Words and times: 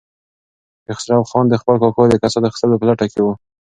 کیخسرو 0.85 1.27
خان 1.29 1.45
د 1.49 1.53
خپل 1.61 1.75
کاکا 1.81 2.03
د 2.09 2.13
کسات 2.21 2.43
اخیستلو 2.47 2.79
په 2.81 2.85
لټه 2.89 3.05
کې 3.11 3.19
و. 3.23 3.27